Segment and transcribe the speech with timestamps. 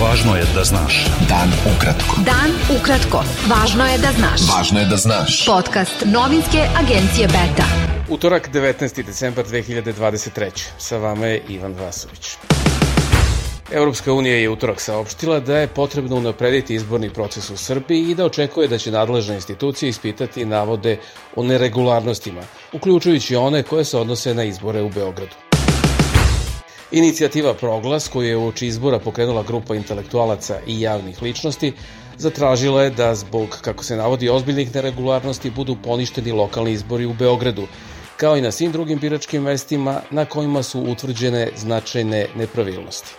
[0.00, 1.06] Važno je da znaš.
[1.28, 2.22] Dan ukratko.
[2.24, 3.18] Dan ukratko.
[3.50, 4.46] Važno je da znaš.
[4.48, 5.34] Važno je da znaš.
[5.46, 7.66] Podcast novinske agencije Beta.
[8.08, 9.02] Utorak 19.
[9.04, 10.64] decembar 2023.
[10.78, 12.30] Sa vama je Ivan Vasović.
[13.72, 18.24] Europska unija je utorak saopštila da je potrebno unaprediti izborni proces u Srbiji i da
[18.24, 20.96] očekuje da će nadležne institucije ispitati navode
[21.36, 22.40] o neregularnostima,
[22.72, 25.49] uključujući one koje se odnose na izbore u Beogradu.
[26.92, 31.72] Inicijativa Proglas, koju je uoči izbora pokrenula grupa intelektualaca i javnih ličnosti,
[32.16, 37.66] zatražila je da zbog, kako se navodi, ozbiljnih neregularnosti budu poništeni lokalni izbori u Beogradu,
[38.16, 43.14] kao i na svim drugim biračkim mestima na kojima su utvrđene značajne nepravilnosti.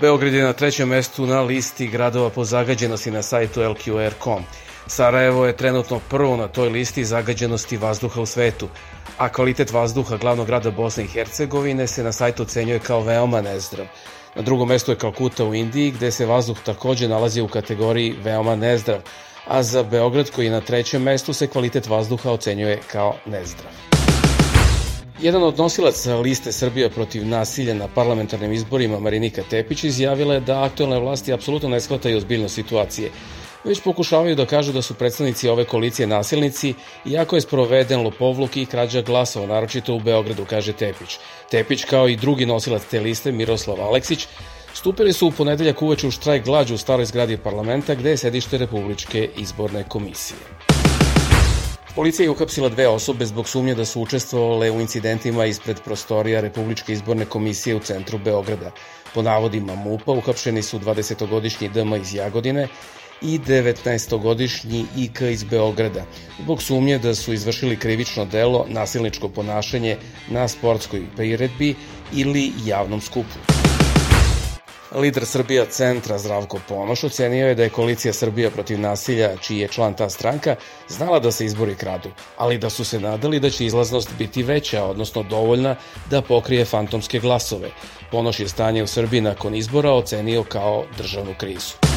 [0.00, 4.44] Beograd je na trećem mestu na listi gradova po zagađenosti na sajtu LQR.com.
[4.86, 8.68] Sarajevo je trenutno prvo na toj listi zagađenosti vazduha u svetu,
[9.18, 13.86] a kvalitet vazduha glavnog grada Bosne i Hercegovine se na sajtu ocenjuje kao veoma nezdrav.
[14.34, 18.56] Na drugom mestu je Kalkuta u Indiji, gde se vazduh takođe nalazi u kategoriji veoma
[18.56, 19.00] nezdrav,
[19.46, 23.72] a za Beograd koji je na trećem mestu se kvalitet vazduha ocenjuje kao nezdrav.
[25.20, 30.62] Jedan od nosilaca liste Srbija protiv nasilja na parlamentarnim izborima, Marinika Tepić, izjavila je da
[30.62, 33.10] aktualne vlasti apsolutno ne shvataju ozbiljnost situacije
[33.64, 38.66] već pokušavaju da kažu da su predstavnici ove koalicije nasilnici, iako je sproveden lopovluk i
[38.66, 41.18] krađa glasova, naročito u Beogradu, kaže Tepić.
[41.50, 44.26] Tepić, kao i drugi nosilac te liste, Miroslav Aleksić,
[44.74, 48.58] stupili su u ponedeljak uveče u štrajk glađu u staroj zgradi parlamenta, gde je sedište
[48.58, 50.38] Republičke izborne komisije.
[51.94, 56.92] Policija je uhapsila dve osobe zbog sumnje da su učestvovale u incidentima ispred prostorija Republičke
[56.92, 58.70] izborne komisije u centru Beograda.
[59.14, 62.68] Po navodima MUPA uhapšeni su 20-godišnji DM iz Jagodine
[63.22, 66.04] i 19-godišnji IK iz Beograda,
[66.42, 69.96] zbog sumnje da su izvršili krivično delo nasilničko ponašanje
[70.28, 71.74] na sportskoj priredbi
[72.12, 73.38] ili javnom skupu.
[74.94, 79.68] Lider Srbija centra Zdravko Ponoš ocenio je da je koalicija Srbija protiv nasilja, čiji je
[79.68, 80.56] član ta stranka,
[80.88, 84.84] znala da se izbori kradu, ali da su se nadali da će izlaznost biti veća,
[84.84, 85.76] odnosno dovoljna
[86.10, 87.70] da pokrije fantomske glasove.
[88.10, 91.89] Ponoš je stanje u Srbiji nakon izbora ocenio kao državnu krizu.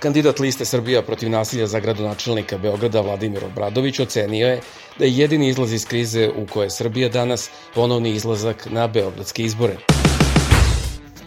[0.00, 4.60] Kandidat liste Srbija protiv nasilja za gradonačelnika Beograda Vladimir Obradović ocenio je
[4.98, 9.42] da je jedini izlaz iz krize u koje je Srbija danas ponovni izlazak na beogradske
[9.42, 9.76] izbore.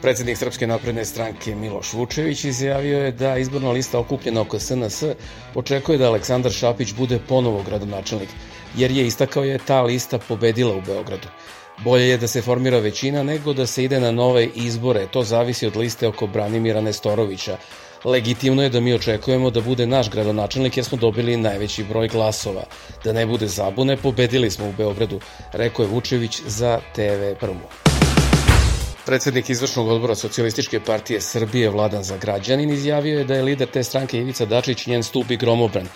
[0.01, 5.03] Predsednik Srpske napredne stranke Miloš Vučević izjavio je da izborna lista okupljena oko SNS
[5.55, 8.29] očekuje da Aleksandar Šapić bude ponovo gradonačelnik,
[8.75, 11.27] jer je istakao je ta lista pobedila u Beogradu.
[11.77, 15.67] Bolje je da se formira većina nego da se ide na nove izbore, to zavisi
[15.67, 17.57] od liste oko Branimira Nestorovića,
[18.05, 22.63] Legitimno je da mi očekujemo da bude naš gradonačelnik jer smo dobili najveći broj glasova.
[23.03, 25.19] Da ne bude zabune, pobedili smo u Beogradu,
[25.51, 27.69] rekao je Vučević za TV Prvo.
[29.05, 34.17] Predsednik izvršnog odbora Socijalističke partije Srbije Vladan Zagrađanin izjavio je da je lider te stranke
[34.17, 35.87] Ivica Dačić njen stup i gromobran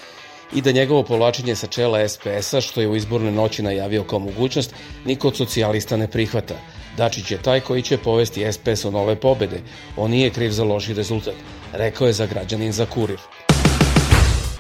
[0.54, 4.74] i da njegovo povlačenje sa čela SPS-a, što je u izbornoj noći najavio kao mogućnost,
[5.06, 6.56] niko od socijalista ne prihvata.
[6.98, 9.62] Dačić je taj koji će povesti SPS u nove pobede.
[9.98, 11.36] On nije kriv za loši rezultat,
[11.74, 13.20] rekao je za građanin za kurir.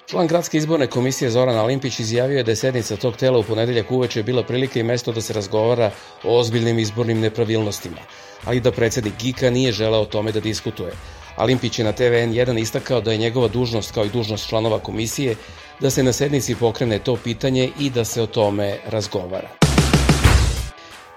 [0.09, 3.91] Član Gradske izborne komisije Zoran Alimpić izjavio je da je sednica tog tela u ponedeljak
[3.91, 5.91] uveče bila prilika i mesto da se razgovara
[6.23, 7.97] o ozbiljnim izbornim nepravilnostima,
[8.45, 10.93] ali da predsednik Gika nije želeo o tome da diskutuje.
[11.35, 15.35] Alimpić je na TVN1 istakao da je njegova dužnost kao i dužnost članova komisije
[15.79, 19.49] da se na sednici pokrene to pitanje i da se o tome razgovara.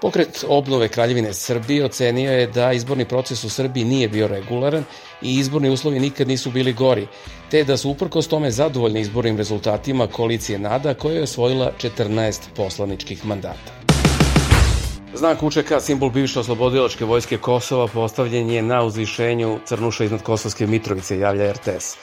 [0.01, 4.83] Pokret obnove Kraljevine Srbije ocenio je da izborni proces u Srbiji nije bio regularan
[5.21, 7.07] i izborni uslovi nikad nisu bili gori,
[7.51, 13.25] te da su uprkos tome zadovoljni izbornim rezultatima koalicije NADA koja je osvojila 14 poslaničkih
[13.25, 13.71] mandata.
[15.15, 21.19] Znak UČK, simbol bivše oslobodilačke vojske Kosova, postavljen je na uzvišenju Crnuša iznad Kosovske Mitrovice,
[21.19, 21.97] javlja RTS.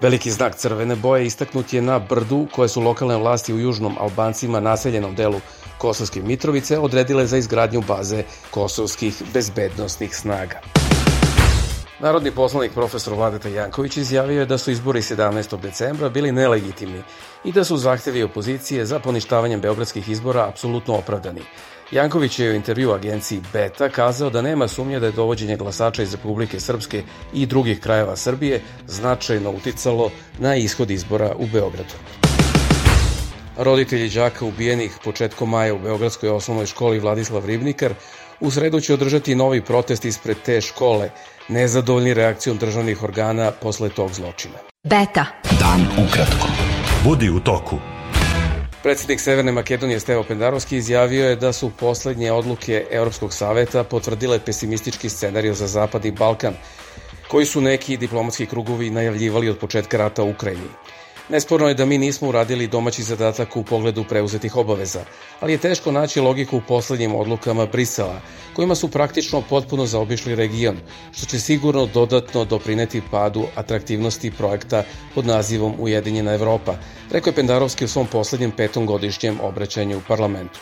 [0.00, 4.60] Veliki znak crvene boje istaknut je na brdu koje su lokalne vlasti u južnom Albancima
[4.60, 5.40] naseljenom delu
[5.78, 10.85] Kosovske Mitrovice odredile za izgradnju baze kosovskih bezbednostnih snaga.
[12.00, 15.60] Narodni poslanik profesor Vladeta Janković izjavio je da su izbori 17.
[15.60, 17.02] decembra bili nelegitimni
[17.44, 21.40] i da su zahtevi opozicije za poništavanjem beogradskih izbora apsolutno opravdani.
[21.90, 26.14] Janković je u intervju agenciji Beta kazao da nema sumnje da je dovođenje glasača iz
[26.14, 27.02] Republike Srpske
[27.32, 31.94] i drugih krajeva Srbije značajno uticalo na ishod izbora u Beogradu.
[33.58, 37.94] Roditelji đaka ubijenih početkom maja u Beogradskoj osnovnoj školi Vladislav Ribnikar
[38.40, 41.10] u sredu će održati novi protest ispred te škole,
[41.48, 44.54] nezadovoljni reakcijom državnih organa posle tog zločina.
[44.84, 45.26] Beta.
[45.60, 46.48] Dan ukratko.
[47.04, 47.76] Budi u toku.
[48.82, 55.08] Predsednik Severne Makedonije Stevo Pendarovski izjavio je da su poslednje odluke Europskog saveta potvrdile pesimistički
[55.08, 56.54] scenariju za Zapadni Balkan,
[57.28, 60.68] koji su neki diplomatski krugovi najavljivali od početka rata u Ukrajini.
[61.28, 65.00] Nesporno je da mi nismo uradili domaći zadatak u pogledu preuzetih obaveza,
[65.40, 68.20] ali je teško naći logiku u poslednjim odlukama Brisela,
[68.54, 70.76] kojima su praktično potpuno zaobišli region,
[71.12, 74.84] što će sigurno dodatno doprineti padu atraktivnosti projekta
[75.14, 76.74] pod nazivom Ujedinjena Evropa,
[77.10, 80.60] rekao je Pendarovski u svom poslednjem petom godišnjem obraćanju u parlamentu.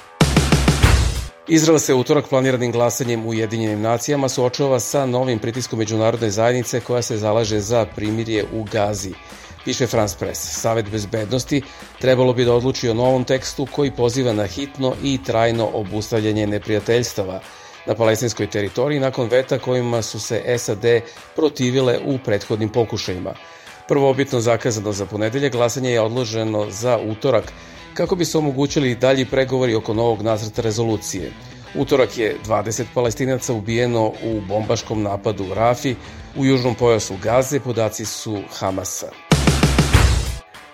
[1.48, 7.02] Izrael se utorak planiranim glasanjem u Ujedinjenim nacijama suočava sa novim pritiskom međunarodne zajednice koja
[7.02, 9.12] se zalaže za primirje u Gazi–
[9.64, 10.60] piše France Press.
[10.60, 11.62] Savet bezbednosti
[12.00, 17.40] trebalo bi da odluči o novom tekstu koji poziva na hitno i trajno obustavljanje neprijateljstava
[17.86, 20.84] na palestinskoj teritoriji nakon veta kojima su se SAD
[21.36, 23.34] protivile u prethodnim pokušajima.
[23.88, 27.52] Prvobitno zakazano za ponedelje, glasanje je odloženo za utorak
[27.94, 31.32] kako bi se omogućili dalji pregovori oko novog nacrta rezolucije.
[31.74, 35.94] Utorak je 20 palestinaca ubijeno u bombaškom napadu u Rafi,
[36.36, 39.33] u južnom pojasu Gaze, podaci su Hamasa.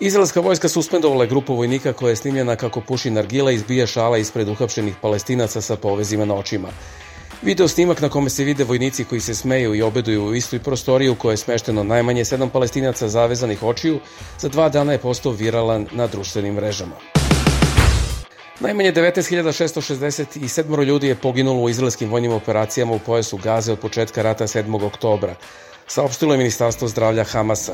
[0.00, 4.18] Izraelska vojska suspendovala je grupu vojnika koja je snimljena kako puši nargila i izbija šala
[4.18, 6.68] ispred uhapšenih palestinaca sa povezima na očima.
[7.42, 11.08] Video snimak na kome se vide vojnici koji se smeju i obeduju u istoj prostoriji
[11.08, 13.98] u kojoj je smešteno najmanje sedam palestinaca zavezanih očiju,
[14.38, 16.96] za dva dana je postao viralan na društvenim mrežama.
[18.60, 24.46] Najmanje 19.667 ljudi je poginulo u izraelskim vojnim operacijama u pojasu Gaze od početka rata
[24.46, 24.86] 7.
[24.86, 25.34] oktobra
[25.90, 27.72] saopštilo je Ministarstvo zdravlja Hamasa.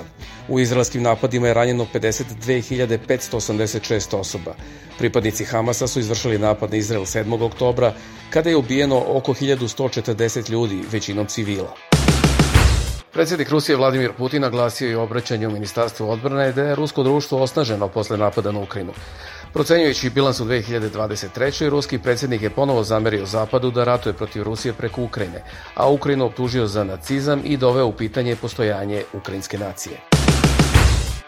[0.48, 4.54] U izraelskim napadima je ranjeno 52.586 osoba.
[4.98, 7.42] Pripadnici Hamasa su izvršili napad na Izrael 7.
[7.42, 7.92] oktobra,
[8.30, 11.74] kada je ubijeno oko 1140 ljudi, većinom civila.
[13.12, 17.88] Predsednik Rusije Vladimir Putin naglasio i obraćanje u Ministarstvu odbrane da je rusko društvo osnaženo
[17.88, 18.92] posle napada na Ukrajinu.
[19.56, 21.68] Procenjujući bilans u 2023.
[21.68, 25.44] ruski predsednik je ponovo zamerio Zapadu da ratuje protiv Rusije preko Ukrajine,
[25.74, 29.96] a Ukrajinu optužio za nacizam i doveo u pitanje postojanje ukrajinske nacije.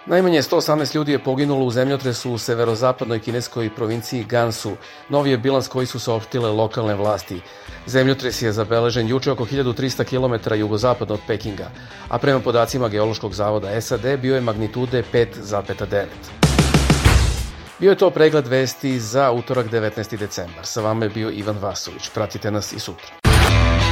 [0.07, 4.73] Najmanje 118 ljudi je poginulo u zemljotresu u severozapadnoj kineskoj provinciji Gansu.
[5.09, 7.41] Novi je bilans koji su saopštile lokalne vlasti.
[7.87, 11.71] Zemljotres je zabeležen juče oko 1300 km jugozapadno od Pekinga,
[12.09, 16.38] a prema podacima Geološkog zavoda SAD bio je magnitude 5,9.
[17.79, 20.17] Bio je to pregled vesti za utorak 19.
[20.17, 20.67] decembar.
[20.67, 22.11] Sa vama je bio Ivan Vasović.
[22.15, 23.07] Pratite nas i sutra.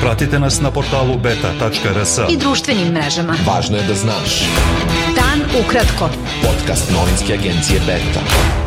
[0.01, 3.37] Pratite nas na portalu beta.rs i društvenim mrežama.
[3.47, 4.41] Važno je da znaš.
[5.17, 6.11] Dan ukratko.
[6.43, 8.66] Podcast novinske agencije Beta.